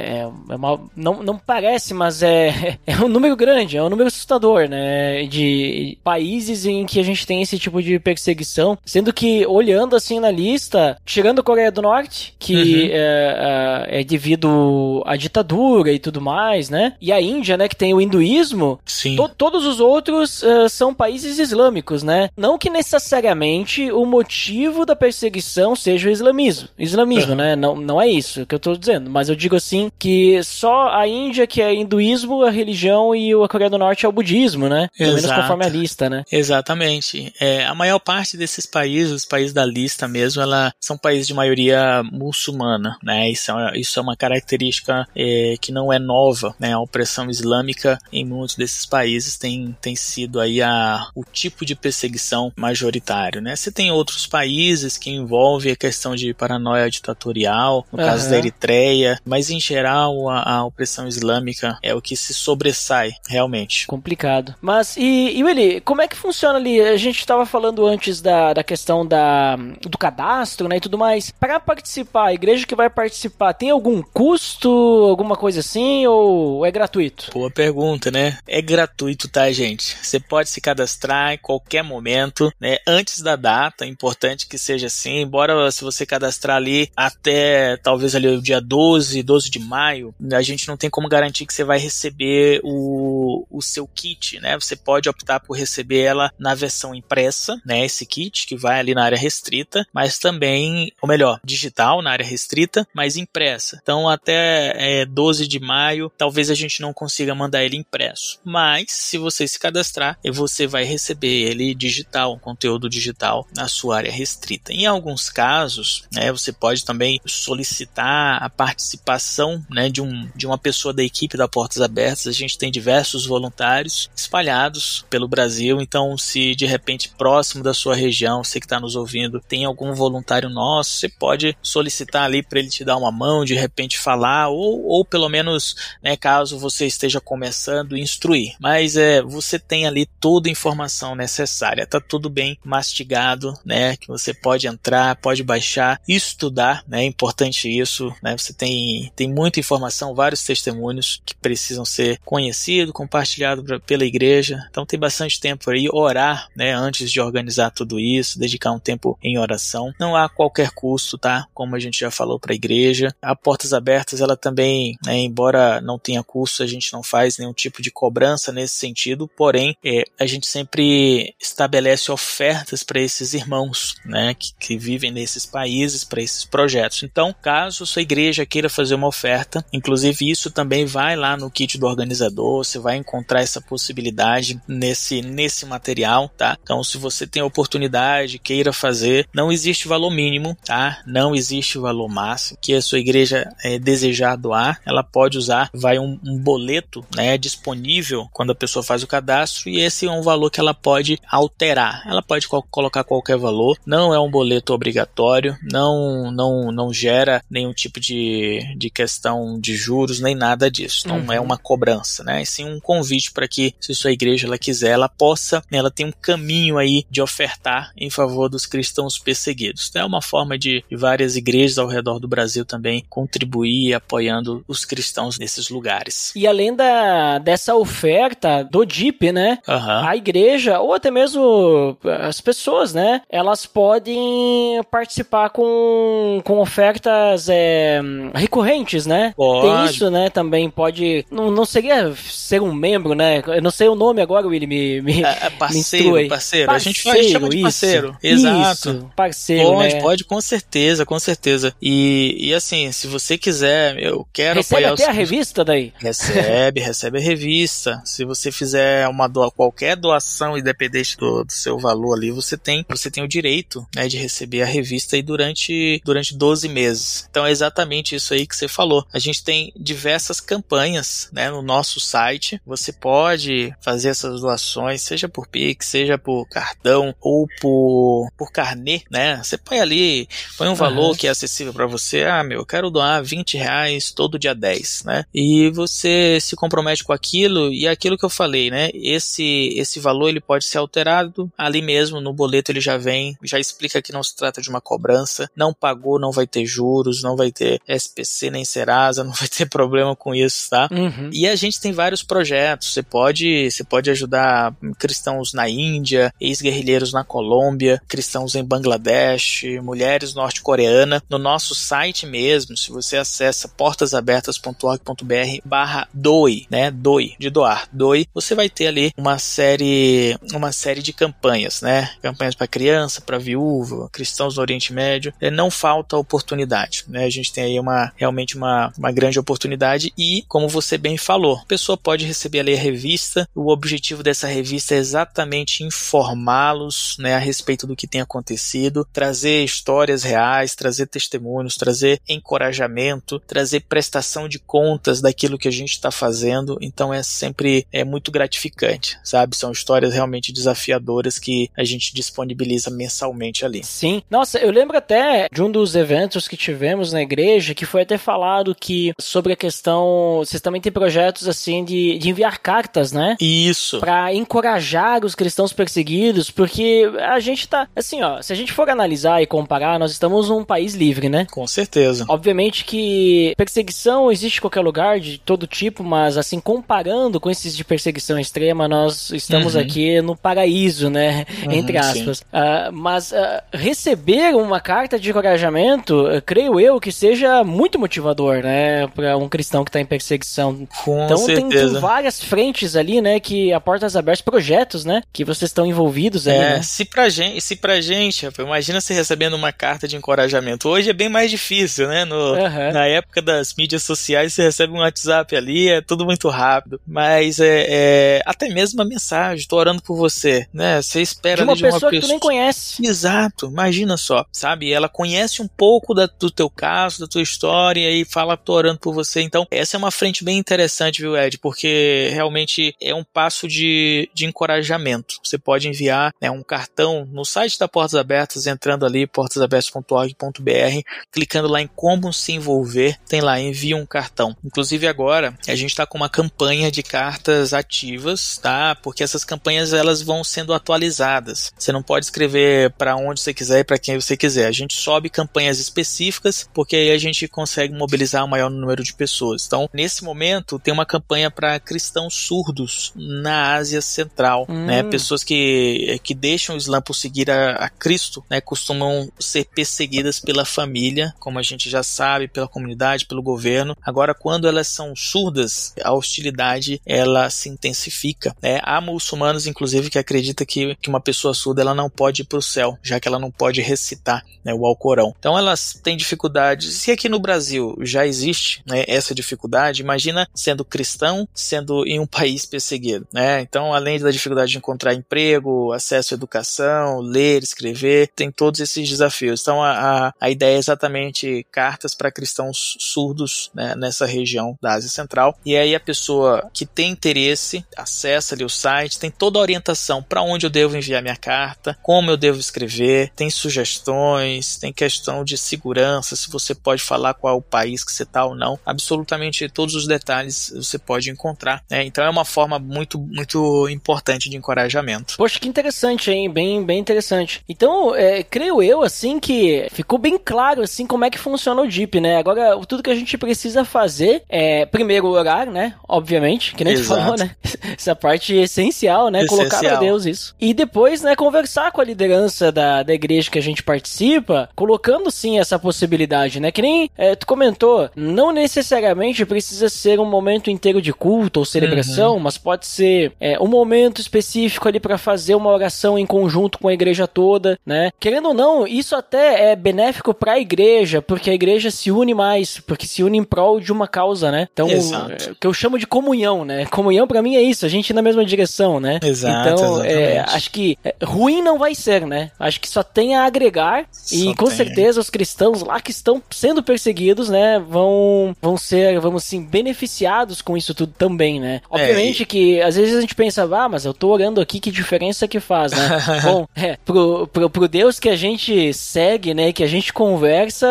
[0.00, 4.08] é, é uma, não, não parece, mas é, é um número grande, é um número
[4.08, 9.46] assustador, né, de países em que a gente tem esse tipo de perseguição, sendo que,
[9.46, 12.88] olhando assim na lista, tirando a Coreia do Norte, que uhum.
[12.92, 17.76] é, é, é devido à ditadura e tudo mais, né, e a Índia, né, que
[17.76, 18.80] tem o hinduísmo,
[19.16, 24.96] to, todos os outros uh, são países islâmicos, né, não que necessariamente o motivo da
[24.96, 27.36] perseguição seja o islamismo, islamismo, uhum.
[27.36, 30.88] né, não, não é isso que eu tô dizendo, mas eu digo assim que só
[30.88, 34.68] a Índia que é hinduísmo, a religião e a Coreia do Norte é o budismo,
[34.68, 36.24] né, pelo menos conforme a lista, né.
[36.30, 37.32] Exatamente.
[37.40, 41.34] É, a maior parte desses países, os países da lista mesmo, ela são países de
[41.34, 43.30] maioria muçulmana, né?
[43.30, 46.72] Isso é, isso é uma característica é, que não é nova, né?
[46.72, 51.74] A opressão islâmica em muitos desses países tem, tem sido aí a, o tipo de
[51.74, 53.56] perseguição majoritário, né?
[53.56, 58.04] Você tem outros países que envolvem a questão de paranoia ditatorial, no uhum.
[58.04, 63.12] caso da Eritreia, mas em geral a, a, opressão islâmica é o que se sobressai
[63.28, 63.86] realmente.
[63.86, 64.54] Complicado.
[64.60, 66.80] Mas e, e Willy, como é que funciona ali?
[66.80, 71.30] A gente estava falando antes da, da questão da, do cadastro, né, e tudo mais.
[71.30, 74.70] Para participar, a igreja que vai participar, tem algum custo,
[75.08, 77.30] alguma coisa assim, ou é gratuito?
[77.32, 78.38] Boa pergunta, né?
[78.46, 79.96] É gratuito, tá, gente?
[80.02, 82.78] Você pode se cadastrar em qualquer momento, né?
[82.86, 88.14] Antes da data, é importante que seja assim, embora se você cadastrar ali até talvez
[88.14, 91.62] ali o dia 12, 12 de maio, a gente não tem como garantir que você
[91.62, 94.58] vai receber o, o seu kit, né?
[94.58, 98.94] Você pode optar por receber ela na versão impressa, né, esse kit que vai ali
[98.94, 103.78] na área restrita, mas também, ou melhor, digital na área restrita, mas impressa.
[103.82, 108.86] Então até é, 12 de maio, talvez a gente não consiga mandar ele impresso, mas
[108.88, 114.72] se você se cadastrar, você vai receber ele digital, conteúdo digital na sua área restrita.
[114.72, 120.58] Em alguns casos, né, você pode também solicitar a participação, né, de um de uma
[120.58, 122.26] pessoa da equipe da Portas Abertas.
[122.26, 127.94] A gente tem diversos voluntários espalhados pelo Brasil, então se de repente próximo da sua
[127.94, 132.58] região, você que está nos ouvindo, tem algum voluntário nosso, você pode solicitar ali para
[132.58, 136.86] ele te dar uma mão, de repente falar, ou, ou pelo menos, né, caso você
[136.86, 138.54] esteja começando, instruir.
[138.60, 144.08] Mas é, você tem ali toda a informação necessária, tá tudo bem mastigado, né, que
[144.08, 149.58] você pode entrar, pode baixar, estudar, né, é importante isso, né, você tem, tem muita
[149.58, 155.88] informação, vários testemunhos que precisam ser conhecidos, compartilhados pela igreja, então tem bastante tempo aí,
[155.90, 159.94] orar, né, antes de organizar tudo isso, dedicar um tempo em oração.
[159.98, 161.46] Não há qualquer custo, tá?
[161.54, 163.14] Como a gente já falou para a igreja.
[163.22, 167.54] A Portas Abertas, ela também, né, embora não tenha custo, a gente não faz nenhum
[167.54, 173.96] tipo de cobrança nesse sentido, porém, é, a gente sempre estabelece ofertas para esses irmãos,
[174.04, 177.02] né, que, que vivem nesses países, para esses projetos.
[177.02, 179.29] Então, caso sua igreja queira fazer uma oferta,
[179.72, 185.22] inclusive isso também vai lá no kit do organizador, você vai encontrar essa possibilidade nesse,
[185.22, 186.56] nesse material, tá?
[186.62, 191.02] Então, se você tem a oportunidade, queira fazer, não existe valor mínimo, tá?
[191.06, 195.98] Não existe valor máximo que a sua igreja é, desejar doar, ela pode usar, vai
[195.98, 200.22] um, um boleto, né, disponível quando a pessoa faz o cadastro e esse é um
[200.22, 202.02] valor que ela pode alterar.
[202.06, 207.42] Ela pode co colocar qualquer valor, não é um boleto obrigatório, não não não gera
[207.50, 209.19] nenhum tipo de, de questão
[209.60, 211.08] de juros nem nada disso.
[211.08, 211.32] Não uhum.
[211.32, 212.42] é uma cobrança, né?
[212.42, 215.90] E sim um convite para que se sua igreja ela quiser, ela possa, né, ela
[215.90, 219.88] tem um caminho aí de ofertar em favor dos cristãos perseguidos.
[219.88, 224.64] Então, é uma forma de, de várias igrejas ao redor do Brasil também contribuir apoiando
[224.66, 226.32] os cristãos nesses lugares.
[226.34, 229.58] E além da, dessa oferta do DIP, né?
[229.66, 230.08] Uhum.
[230.08, 233.22] A igreja, ou até mesmo as pessoas, né?
[233.28, 238.00] Elas podem participar com, com ofertas é,
[238.34, 239.34] recorrentes, né?
[239.36, 239.66] Pode.
[239.66, 240.30] Tem isso, né?
[240.30, 241.26] Também pode.
[241.30, 243.42] Não, não seria ser um membro, né?
[243.44, 246.70] Eu não sei o nome agora, Willy, me, me, é, é parceiro, me parceiro, parceiro.
[246.70, 248.16] A gente faz, chama de parceiro.
[248.22, 248.90] Isso, Exato.
[248.90, 249.70] Isso, parceiro.
[249.70, 250.00] Pode, né?
[250.00, 251.74] pode, com certeza, com certeza.
[251.82, 255.08] E, e assim, se você quiser, eu quero recebe apoiar até os...
[255.08, 255.92] a revista daí?
[255.98, 258.00] Recebe, recebe a revista.
[258.04, 262.84] Se você fizer uma doa, qualquer doação, independente do, do, seu valor ali, você tem,
[262.88, 267.26] você tem o direito né, de receber a revista aí durante, durante 12 meses.
[267.28, 268.99] Então é exatamente isso aí que você falou.
[269.12, 272.60] A gente tem diversas campanhas né, no nosso site.
[272.66, 279.02] Você pode fazer essas doações, seja por Pix, seja por cartão ou por, por carnê,
[279.10, 279.42] né?
[279.42, 281.16] Você põe ali, põe um valor uhum.
[281.16, 282.24] que é acessível para você.
[282.24, 285.24] Ah, meu, eu quero doar 20 reais todo dia 10, né?
[285.34, 288.90] E você se compromete com aquilo e é aquilo que eu falei, né?
[288.94, 293.58] Esse, esse valor ele pode ser alterado ali mesmo no boleto ele já vem, já
[293.58, 297.36] explica que não se trata de uma cobrança, não pagou, não vai ter juros, não
[297.36, 300.88] vai ter SPC nem Serasa, não vai ter problema com isso, tá?
[300.90, 301.30] Uhum.
[301.32, 302.92] E a gente tem vários projetos.
[302.92, 310.34] Você pode, você pode ajudar cristãos na Índia, ex-guerrilheiros na Colômbia, cristãos em Bangladesh, mulheres
[310.34, 311.22] norte-coreana.
[311.28, 316.90] No nosso site mesmo, se você acessa portasabertas.org.br barra doe, né?
[316.90, 322.10] Doe, de doar, doe, você vai ter ali uma série, uma série de campanhas, né?
[322.22, 325.32] Campanhas para criança, para viúva, cristãos do Oriente Médio.
[325.40, 327.24] É, não falta oportunidade, né?
[327.24, 331.56] A gente tem aí uma realmente uma, uma grande oportunidade e, como você bem falou,
[331.56, 333.48] a pessoa pode receber ali a revista.
[333.54, 339.64] O objetivo dessa revista é exatamente informá-los, né, a respeito do que tem acontecido, trazer
[339.64, 346.10] histórias reais, trazer testemunhos, trazer encorajamento, trazer prestação de contas daquilo que a gente está
[346.10, 346.78] fazendo.
[346.80, 349.56] Então é sempre é muito gratificante, sabe?
[349.56, 353.82] São histórias realmente desafiadoras que a gente disponibiliza mensalmente ali.
[353.84, 354.22] Sim.
[354.30, 358.18] Nossa, eu lembro até de um dos eventos que tivemos na igreja que foi até
[358.18, 363.36] falado que sobre a questão, vocês também têm projetos assim de, de enviar cartas, né?
[363.40, 364.00] Isso.
[364.00, 368.88] Para encorajar os cristãos perseguidos, porque a gente tá assim, ó, se a gente for
[368.88, 371.46] analisar e comparar, nós estamos num país livre, né?
[371.50, 372.24] Com certeza.
[372.28, 377.76] Obviamente que perseguição existe em qualquer lugar de todo tipo, mas assim comparando com esses
[377.76, 379.80] de perseguição extrema, nós estamos uhum.
[379.80, 381.44] aqui no paraíso, né?
[381.64, 382.40] Uhum, Entre aspas.
[382.40, 383.36] Uh, mas uh,
[383.72, 389.06] receber uma carta de encorajamento, uh, creio eu que seja muito motivador, né?
[389.08, 390.86] Para um cristão que está em perseguição.
[391.04, 391.46] Com então.
[391.46, 393.40] Tem, tem várias frentes ali, né?
[393.40, 395.22] Que a Portas Abertas, projetos, né?
[395.32, 396.56] Que vocês estão envolvidos aí.
[396.56, 396.82] É, né?
[396.82, 400.88] se pra gente, se pra gente, imagina você recebendo uma carta de encorajamento.
[400.88, 402.24] Hoje é bem mais difícil, né?
[402.24, 402.92] No, uhum.
[402.92, 407.00] Na época das mídias sociais, você recebe um WhatsApp ali, é tudo muito rápido.
[407.06, 411.00] Mas é, é até mesmo uma mensagem, tô orando por você, né?
[411.02, 413.04] Você espera de uma, de uma pessoa que tu nem conhece.
[413.04, 414.92] Exato, imagina só, sabe?
[414.92, 418.98] Ela conhece um pouco da, do teu caso, da tua história e fala, tô orando
[418.98, 419.40] por você.
[419.40, 421.58] Então, essa é uma frente bem interessante, viu, Ed?
[421.58, 425.36] Porque realmente é um passo de, de encorajamento.
[425.42, 431.68] Você pode enviar né, um cartão no site da Portas Abertas, entrando ali, portasabertas.org.br, clicando
[431.68, 434.56] lá em como se envolver, tem lá, envia um cartão.
[434.64, 438.94] Inclusive agora, a gente está com uma campanha de cartas ativas, tá?
[438.94, 441.72] Porque essas campanhas elas vão sendo atualizadas.
[441.76, 444.66] Você não pode escrever para onde você quiser e para quem você quiser.
[444.66, 449.12] A gente sobe campanhas específicas, porque aí a gente consegue mobilizar o maior número de
[449.12, 449.66] pessoas.
[449.66, 454.86] Então, nesse momento, tem uma campanha para cristãos surdos na Ásia Central, hum.
[454.86, 455.02] né?
[455.02, 458.60] Pessoas que, que deixam o Islã por seguir a, a Cristo, né?
[458.60, 463.96] Costumam ser perseguidas pela família, como a gente já sabe, pela comunidade, pelo governo.
[464.02, 468.54] Agora, quando elas são surdas, a hostilidade ela se intensifica.
[468.62, 468.80] Né?
[468.82, 472.58] Há muçulmanos, inclusive, que acreditam que, que uma pessoa surda ela não pode ir para
[472.58, 475.34] o céu, já que ela não pode recitar né, o Alcorão.
[475.38, 476.94] Então, elas têm dificuldades.
[476.96, 482.26] Se aqui no Brasil já existe né, essa dificuldade, imagina sendo cristão, sendo em um
[482.28, 483.26] país perseguido.
[483.32, 483.60] Né?
[483.60, 489.08] Então, além da dificuldade de encontrar emprego, acesso à educação, ler, escrever, tem todos esses
[489.08, 489.60] desafios.
[489.60, 489.90] Então, a,
[490.28, 495.58] a, a ideia é exatamente cartas para cristãos surdos né, nessa região da Ásia Central.
[495.64, 500.22] E aí a pessoa que tem interesse acessa ali o site, tem toda a orientação
[500.22, 505.44] para onde eu devo enviar minha carta, como eu devo escrever, tem sugestões tem questão
[505.44, 508.78] de segurança, se você pode falar qual é o país que você está ou não.
[508.84, 511.82] Absolutamente todos os detalhes você pode encontrar.
[511.90, 512.04] Né?
[512.04, 515.36] Então é uma forma muito, muito importante de encorajamento.
[515.36, 516.50] Poxa, que interessante, hein?
[516.50, 517.62] Bem, bem interessante.
[517.68, 521.88] Então, é, creio eu, assim, que ficou bem claro, assim, como é que funciona o
[521.88, 522.36] DIP, né?
[522.36, 525.94] Agora, tudo que a gente precisa fazer é, primeiro, orar, né?
[526.08, 527.54] Obviamente, que nem tu falou, né?
[527.96, 529.42] Essa parte essencial, né?
[529.42, 529.68] Essencial.
[529.68, 530.54] Colocar pra Deus isso.
[530.60, 535.30] E depois, né, conversar com a liderança da, da igreja que a gente participa, colocando,
[535.30, 536.70] sim, essa possibilidade, né?
[536.70, 541.66] Que nem é, tu comentou, não necessariamente precisa ser um momento inteiro de culto ou
[541.66, 542.40] celebração, uhum.
[542.40, 546.88] mas pode ser é, um momento específico ali para fazer uma oração em conjunto com
[546.88, 548.10] a igreja toda, né?
[548.18, 552.34] Querendo ou não, isso até é benéfico para a igreja, porque a igreja se une
[552.34, 554.68] mais, porque se une em prol de uma causa, né?
[554.72, 556.86] Então, é, que eu chamo de comunhão, né?
[556.86, 559.18] Comunhão para mim é isso, a gente ir na mesma direção, né?
[559.22, 559.68] Exato.
[559.68, 562.50] Então, é, acho que é, ruim não vai ser, né?
[562.58, 564.76] Acho que só tem a agregar só e com tem.
[564.76, 570.62] certeza os cristãos lá que estão sendo perseguidos, né, vão vão ser, vamos assim, beneficiados
[570.62, 571.76] com isso tudo também, né?
[571.76, 572.46] É, Obviamente é, e...
[572.46, 575.58] que às vezes a gente pensa, ah, mas eu tô orando aqui, que diferença que
[575.58, 576.08] faz, né?
[576.44, 580.88] Bom, é, pro, pro, pro Deus que a gente segue, né, que a gente conversa,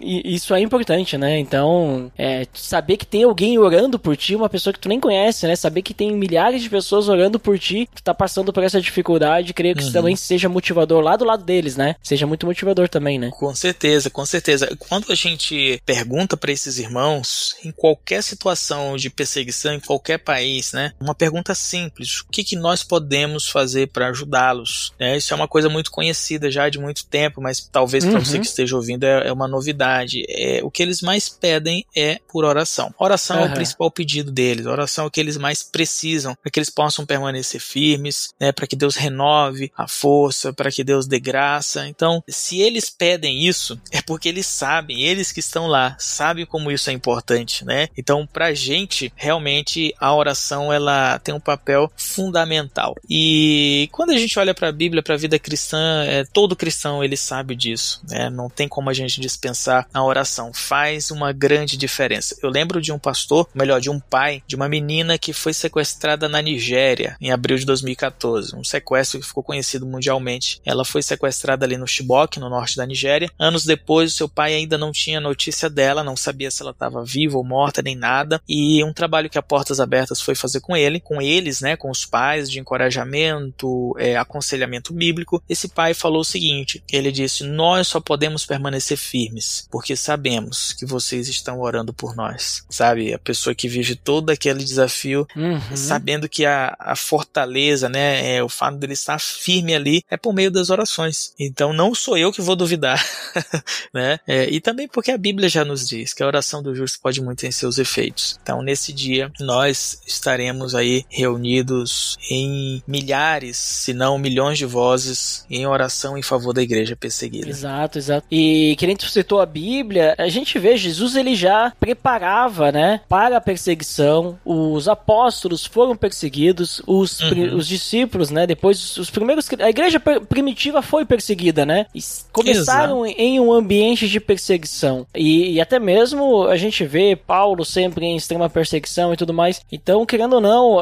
[0.00, 1.38] isso é importante, né?
[1.38, 5.46] Então, é, saber que tem alguém orando por ti, uma pessoa que tu nem conhece,
[5.46, 5.54] né?
[5.54, 9.52] Saber que tem milhares de pessoas orando por ti, tu tá passando por essa dificuldade,
[9.52, 9.86] creio que uhum.
[9.86, 11.96] isso também seja motivador lá do lado deles, né?
[12.02, 13.30] Seja muito motivador também, né?
[13.32, 14.74] Com certeza, com certeza.
[14.78, 20.72] Quando a gente pergunta para esses irmãos, em qualquer situação de perseguição, em qualquer país,
[20.72, 20.92] né?
[21.00, 24.92] Uma pergunta simples: o que, que nós podemos fazer para ajudá-los?
[24.98, 28.24] É, isso é uma coisa muito conhecida já de muito tempo, mas talvez para uhum.
[28.24, 30.24] você que esteja ouvindo é, é uma novidade.
[30.28, 32.94] É, o que eles mais pedem é por oração.
[32.98, 33.44] Oração uhum.
[33.44, 36.70] é o principal pedido deles, oração é o que eles mais precisam para que eles
[36.70, 38.52] possam permanecer firmes, né?
[38.52, 41.86] Para que Deus renove a força, para que Deus dê graça.
[41.88, 46.70] Então, se eles pedem isso, é porque eles sabem, eles que estão lá, sabem como
[46.70, 47.88] isso é importante, né?
[47.96, 52.94] Então, pra gente, realmente a oração ela tem um papel fundamental.
[53.08, 57.02] E quando a gente olha para a Bíblia, para a vida cristã, é, todo cristão
[57.02, 58.30] ele sabe disso, né?
[58.30, 60.52] Não tem como a gente dispensar a oração.
[60.52, 62.36] Faz uma grande diferença.
[62.42, 66.28] Eu lembro de um pastor, melhor, de um pai de uma menina que foi sequestrada
[66.28, 68.56] na Nigéria em abril de 2014.
[68.56, 70.60] Um sequestro que ficou conhecido mundialmente.
[70.64, 73.30] Ela foi sequestrada ali no Chibok, no norte da Nigéria.
[73.38, 77.36] Anos depois, seu pai ainda não tinha notícia dela, não sabia se ela estava viva
[77.36, 78.40] ou morta nem nada.
[78.48, 81.90] E um trabalho que a Portas Abertas foi fazer com ele, com eles, né, com
[81.90, 85.42] os pais, de encorajamento, é, aconselhamento bíblico.
[85.48, 90.86] Esse pai falou o seguinte: ele disse, nós só podemos permanecer firmes porque sabemos que
[90.86, 92.64] vocês estão orando por nós.
[92.70, 95.76] Sabe, a pessoa que vive todo aquele desafio, uhum.
[95.76, 100.32] sabendo que a, a fortaleza, né, é, o fato dele estar firme ali é por
[100.32, 101.34] meio das orações.
[101.38, 103.04] Então não sou eu que vou duvidar,
[103.92, 104.18] né?
[104.26, 107.20] É, e também porque a Bíblia já nos diz que a oração do justo pode
[107.20, 108.38] muito em seus efeitos.
[108.42, 115.66] Então nesse dia nós estaremos aí reunidos em milhares, se não milhões de vozes em
[115.66, 117.48] oração em favor da igreja perseguida.
[117.48, 118.26] Exato, exato.
[118.30, 123.00] E que nem tu citou a Bíblia, a gente vê Jesus ele já preparava, né,
[123.08, 124.38] para a perseguição.
[124.44, 127.56] Os apóstolos foram perseguidos, os, uhum.
[127.56, 131.86] os discípulos, né, depois os primeiros a igreja primitiva foi perseguida, né?
[132.32, 133.20] Começaram Exato.
[133.20, 135.06] em um ambiente de perseguição.
[135.14, 139.62] E, e, até mesmo a gente vê Paulo sempre em extrema perseguição e tudo mais.
[139.72, 140.76] Então, querendo ou não,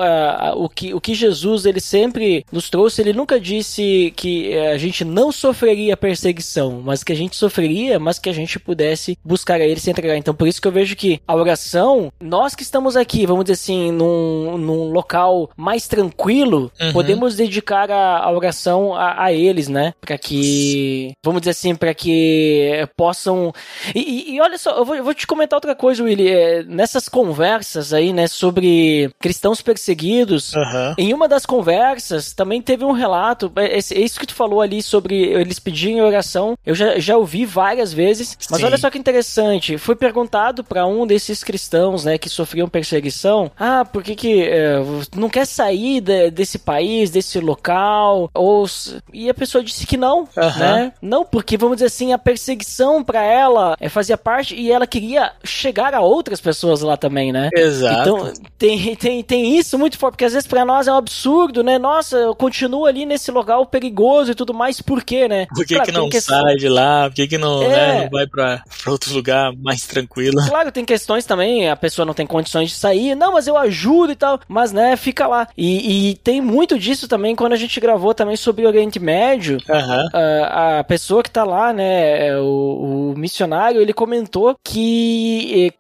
[0.57, 4.79] o, que, o que Jesus ele sempre nos trouxe, ele nunca disse que uh, a
[4.79, 9.61] gente não sofreria perseguição, mas que a gente sofreria, mas que a gente pudesse buscar
[9.61, 10.17] a ele se entregar.
[10.17, 13.55] Então, por isso que eu vejo que a oração, nós que estamos aqui, vamos dizer
[13.55, 16.93] assim, num, num local mais tranquilo, uhum.
[16.93, 19.95] podemos dedicar a, a oração a, a eles, né?
[20.01, 23.53] Para que, vamos dizer assim, para que possam.
[23.95, 26.29] E, e, e, olha só, eu vou, eu vou, te comentar outra coisa, Willy.
[26.29, 30.95] É, nessas conversas aí, né, sobre cristãos perseguidos, uhum.
[30.99, 33.51] em uma das conversas também teve um relato.
[33.57, 36.57] É, é, é, isso que tu falou ali sobre eles pedirem oração.
[36.65, 38.67] Eu já, já ouvi várias vezes, mas Sim.
[38.67, 39.79] olha só que interessante.
[39.79, 44.77] Foi perguntado para um desses cristãos, né, que sofriam perseguição: ah, por que que é,
[45.15, 48.31] não quer sair de, desse país, desse local?
[48.35, 48.67] Ou
[49.13, 50.59] e a pessoa disse que não, uhum.
[50.59, 50.93] né?
[51.01, 55.33] Não, porque vamos dizer assim, a perseguição para ela é, fazia parte e ela queria
[55.45, 57.51] chegar a outras pessoas lá também, né?
[57.55, 58.01] Exato.
[58.01, 61.63] Então tem, tem, tem isso muito forte, porque às vezes para nós é um absurdo,
[61.63, 61.79] né?
[61.79, 65.47] Nossa, eu continuo ali nesse local perigoso e tudo mais, por quê, né?
[65.55, 66.21] Por que, claro, que não que...
[66.21, 67.09] sai de lá?
[67.09, 67.69] Por que, que não, é...
[67.69, 70.37] né, não vai pra, pra outro lugar mais tranquilo?
[70.49, 74.13] Claro, tem questões também, a pessoa não tem condições de sair, não, mas eu ajudo
[74.13, 75.49] e tal, mas né, fica lá.
[75.57, 80.07] E, e tem muito disso também quando a gente gravou também sobre Oriente Médio, uhum.
[80.07, 84.76] uh, a pessoa que tá lá, né, é, o, o missionário, ele comentou que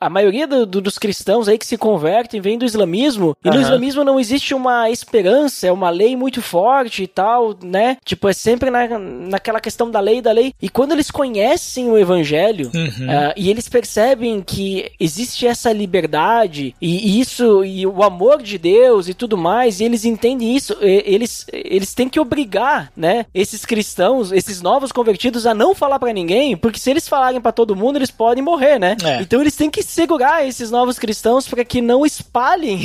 [0.01, 3.55] a maioria do, do, dos cristãos aí que se convertem vem do islamismo, e uhum.
[3.55, 7.97] no islamismo não existe uma esperança, é uma lei muito forte e tal, né?
[8.05, 10.53] Tipo, é sempre na, naquela questão da lei, da lei.
[10.61, 13.07] E quando eles conhecem o evangelho, uhum.
[13.07, 19.09] uh, e eles percebem que existe essa liberdade, e isso, e o amor de Deus
[19.09, 24.32] e tudo mais, e eles entendem isso, eles, eles têm que obrigar, né, esses cristãos,
[24.32, 27.97] esses novos convertidos a não falar para ninguém, porque se eles falarem para todo mundo,
[27.97, 28.86] eles podem morrer, né?
[29.03, 29.22] É.
[29.22, 32.80] Então eles têm que segurar esses novos cristãos para que não espalhem.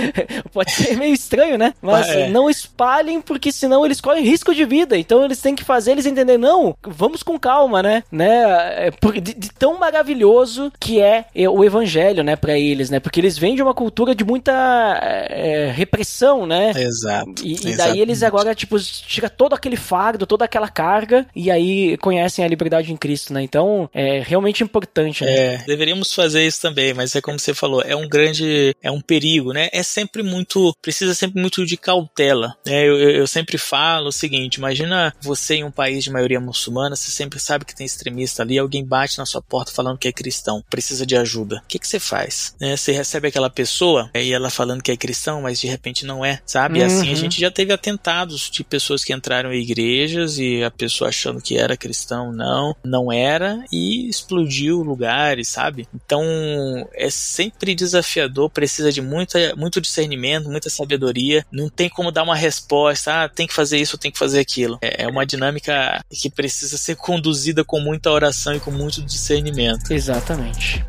[0.52, 1.72] Pode ser meio estranho, né?
[1.80, 2.28] Mas é.
[2.28, 4.96] não espalhem, porque senão eles correm risco de vida.
[4.96, 8.02] Então eles têm que fazer eles entender, não, vamos com calma, né?
[8.10, 8.88] né?
[8.88, 8.90] É,
[9.20, 13.00] de, de tão maravilhoso que é o evangelho, né, para eles, né?
[13.00, 14.52] Porque eles vêm de uma cultura de muita
[15.30, 16.72] é, repressão, né?
[16.76, 17.42] Exato.
[17.44, 21.96] E, e daí eles agora, tipo, tira todo aquele fardo, toda aquela carga, e aí
[21.98, 23.42] conhecem a liberdade em Cristo, né?
[23.42, 25.32] Então, é realmente importante, né?
[25.32, 29.00] É, deveríamos fazer isso também, mas é como você falou, é um grande, é um
[29.00, 29.68] perigo, né?
[29.72, 32.86] É sempre muito, precisa sempre muito de cautela, né?
[32.86, 36.96] Eu, eu, eu sempre falo o seguinte, imagina você em um país de maioria muçulmana,
[36.96, 40.12] você sempre sabe que tem extremista ali, alguém bate na sua porta falando que é
[40.12, 41.62] cristão, precisa de ajuda.
[41.64, 42.54] O que, que você faz?
[42.60, 42.76] Né?
[42.76, 46.40] Você recebe aquela pessoa e ela falando que é cristão, mas de repente não é,
[46.46, 46.80] sabe?
[46.80, 46.84] Uhum.
[46.84, 50.70] E assim a gente já teve atentados de pessoas que entraram em igrejas e a
[50.70, 54.84] pessoa achando que era cristão, não, não era, e explodiu
[55.26, 55.88] lugares, sabe?
[55.94, 56.22] Então
[56.94, 61.44] é sempre desafiador, precisa de muita, muito discernimento, muita sabedoria.
[61.50, 64.78] Não tem como dar uma resposta, ah, tem que fazer isso, tem que fazer aquilo.
[64.80, 69.90] É, é uma dinâmica que precisa ser conduzida com muita oração e com muito discernimento.
[69.90, 70.84] Exatamente.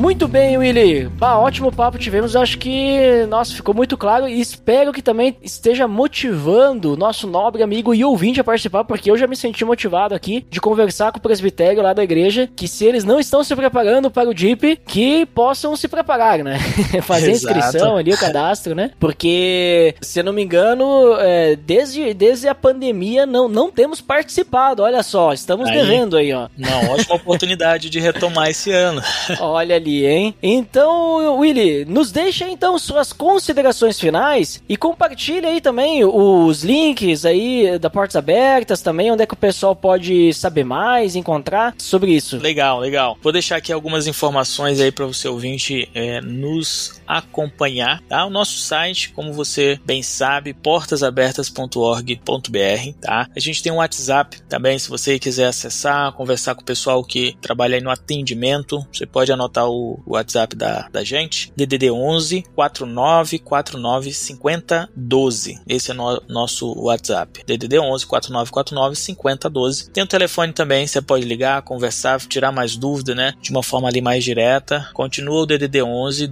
[0.00, 1.08] Muito bem, Willy.
[1.08, 2.34] Bah, ótimo papo tivemos.
[2.34, 7.62] Acho que, nossa, ficou muito claro e espero que também esteja motivando o nosso nobre
[7.62, 11.18] amigo e ouvinte a participar, porque eu já me senti motivado aqui de conversar com
[11.18, 14.80] o presbitério lá da igreja, que se eles não estão se preparando para o DIP,
[14.86, 16.58] que possam se preparar, né?
[17.04, 18.92] Fazer a inscrição ali, o cadastro, né?
[18.98, 24.82] Porque, se eu não me engano, é, desde, desde a pandemia não, não temos participado.
[24.82, 26.48] Olha só, estamos aí, devendo aí, ó.
[26.56, 29.02] Uma ótima oportunidade de retomar esse ano.
[29.38, 30.34] Olha ali hein?
[30.42, 37.78] Então, Willy, nos deixa então suas considerações finais e compartilha aí também os links aí
[37.78, 42.38] da Portas Abertas também, onde é que o pessoal pode saber mais, encontrar sobre isso.
[42.38, 43.16] Legal, legal.
[43.22, 48.24] Vou deixar aqui algumas informações aí para você ouvinte é, nos acompanhar, tá?
[48.24, 53.28] O nosso site, como você bem sabe, portasabertas.org.br, tá?
[53.34, 57.36] A gente tem um WhatsApp também, se você quiser acessar, conversar com o pessoal que
[57.40, 64.12] trabalha aí no atendimento, você pode anotar o WhatsApp da, da gente, DDD 11 4949
[64.12, 65.60] 5012.
[65.66, 67.42] Esse é no, nosso WhatsApp.
[67.44, 69.90] DDD 11 4949 5012.
[69.90, 73.34] Tem o telefone também, você pode ligar, conversar, tirar mais dúvida, né?
[73.40, 74.88] De uma forma ali mais direta.
[74.94, 76.26] Continua o DDD 11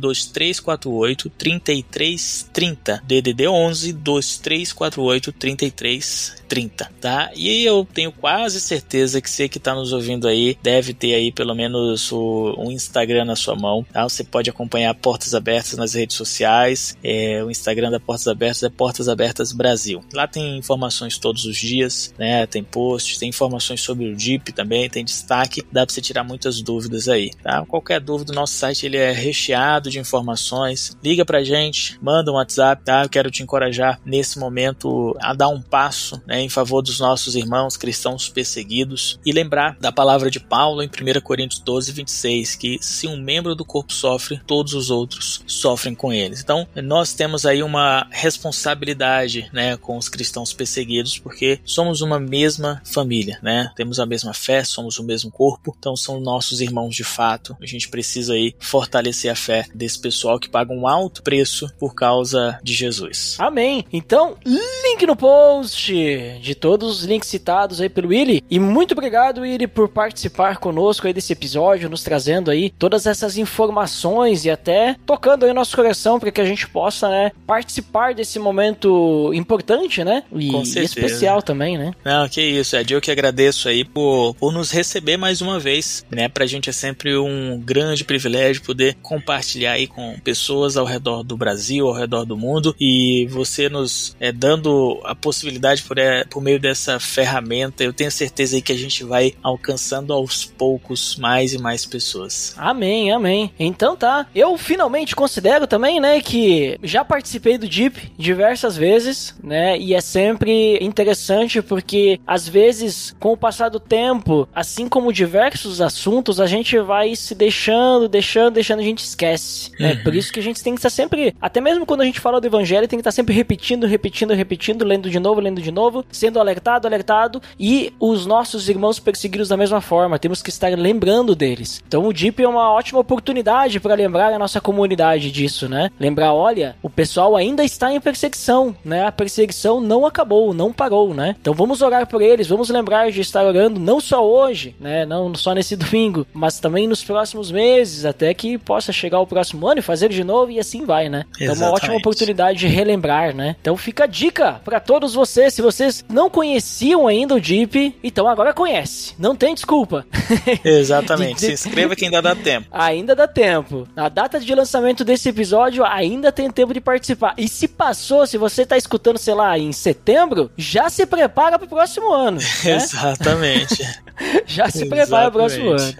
[0.76, 3.02] 2348 3330.
[3.06, 7.30] DDD 11 2348 3330, tá?
[7.34, 11.32] E eu tenho quase certeza que você que está nos ouvindo aí deve ter aí
[11.32, 13.84] pelo menos o, um Instagram na sua mão.
[13.92, 14.04] Tá?
[14.04, 16.96] Você pode acompanhar Portas Abertas nas redes sociais.
[17.02, 20.02] É, o Instagram da Portas Abertas é Portas Abertas Brasil.
[20.12, 22.46] Lá tem informações todos os dias, né?
[22.46, 25.62] Tem posts, tem informações sobre o DIP também, tem destaque.
[25.72, 27.30] Dá para você tirar muitas dúvidas aí.
[27.42, 27.64] Tá?
[27.66, 30.57] Qualquer dúvida, o nosso site ele é recheado de informações.
[31.02, 33.02] Liga pra gente, manda um WhatsApp, tá?
[33.02, 37.34] Eu quero te encorajar nesse momento a dar um passo né, em favor dos nossos
[37.34, 42.78] irmãos cristãos perseguidos e lembrar da palavra de Paulo em 1 Coríntios 12, 26, que
[42.80, 46.40] se um membro do corpo sofre, todos os outros sofrem com eles.
[46.40, 52.82] Então, nós temos aí uma responsabilidade, né, com os cristãos perseguidos, porque somos uma mesma
[52.84, 53.70] família, né?
[53.76, 57.56] Temos a mesma fé, somos o mesmo corpo, então são nossos irmãos de fato.
[57.60, 61.94] A gente precisa aí fortalecer a fé desse pessoal que paga um alto preço por
[61.94, 63.36] causa de Jesus.
[63.38, 63.84] Amém.
[63.92, 65.92] Então, link no post
[66.40, 68.42] de todos os links citados aí pelo Willy.
[68.50, 73.36] E muito obrigado, Willy, por participar conosco aí desse episódio, nos trazendo aí todas essas
[73.36, 78.38] informações e até tocando aí nosso coração para que a gente possa, né, participar desse
[78.38, 80.22] momento importante, né?
[80.32, 81.92] E, e especial também, né?
[82.04, 86.04] Não, que isso, Ed, eu que agradeço aí por, por nos receber mais uma vez,
[86.10, 86.28] né?
[86.28, 91.38] Pra gente é sempre um grande privilégio poder compartilhar aí com pessoas ao redor do
[91.38, 96.42] Brasil, ao redor do mundo, e você nos é, dando a possibilidade por, é, por
[96.42, 101.54] meio dessa ferramenta, eu tenho certeza aí que a gente vai alcançando aos poucos mais
[101.54, 102.54] e mais pessoas.
[102.58, 103.50] Amém, amém.
[103.58, 104.26] Então tá.
[104.34, 110.00] Eu finalmente considero também, né, que já participei do Deep diversas vezes, né, e é
[110.02, 116.46] sempre interessante porque às vezes com o passar do tempo, assim como diversos assuntos, a
[116.46, 119.94] gente vai se deixando, deixando, deixando, a gente esquece, né?
[120.18, 122.46] Isso que a gente tem que estar sempre, até mesmo quando a gente fala do
[122.46, 126.40] evangelho, tem que estar sempre repetindo, repetindo, repetindo, lendo de novo, lendo de novo, sendo
[126.40, 131.82] alertado, alertado, e os nossos irmãos perseguidos da mesma forma, temos que estar lembrando deles.
[131.86, 135.90] Então o Deep é uma ótima oportunidade para lembrar a nossa comunidade disso, né?
[135.98, 139.06] Lembrar, olha, o pessoal ainda está em perseguição, né?
[139.06, 141.36] A perseguição não acabou, não parou, né?
[141.40, 145.06] Então vamos orar por eles, vamos lembrar de estar orando não só hoje, né?
[145.06, 149.66] Não só nesse domingo, mas também nos próximos meses, até que possa chegar o próximo
[149.66, 151.24] ano e fazer de novo e assim vai, né?
[151.40, 153.56] Então uma ótima oportunidade de relembrar, né?
[153.60, 158.28] Então fica a dica para todos vocês, se vocês não conheciam ainda o Deep, então
[158.28, 159.14] agora conhece.
[159.18, 160.06] Não tem desculpa.
[160.64, 161.40] Exatamente.
[161.40, 162.68] Se inscreva que ainda dá tempo.
[162.70, 163.88] Ainda dá tempo.
[163.96, 167.34] A data de lançamento desse episódio ainda tem tempo de participar.
[167.36, 171.68] E se passou, se você tá escutando, sei lá, em setembro, já se prepara pro
[171.68, 172.38] próximo ano.
[172.38, 172.76] Né?
[172.76, 173.82] Exatamente.
[174.46, 175.94] Já se prepara para o próximo ano.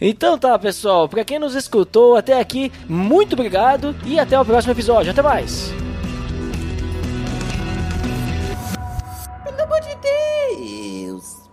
[0.00, 4.72] Então tá, pessoal, para quem nos escutou até aqui, muito obrigado e até o próximo
[4.72, 5.10] episódio.
[5.10, 5.72] Até mais.
[9.44, 11.45] Pelo amor de Deus.